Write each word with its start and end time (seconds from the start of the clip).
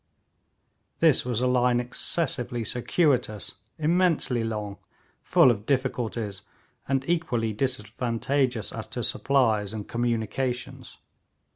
This 0.97 1.25
was 1.25 1.41
a 1.41 1.47
line 1.47 1.79
excessively 1.79 2.63
circuitous, 2.63 3.57
immensely 3.77 4.43
long, 4.43 4.79
full 5.21 5.51
of 5.51 5.67
difficulties, 5.67 6.41
and 6.87 7.07
equally 7.07 7.53
disadvantageous 7.53 8.73
as 8.73 8.87
to 8.87 9.03
supplies 9.03 9.73
and 9.75 9.87
communications. 9.87 10.97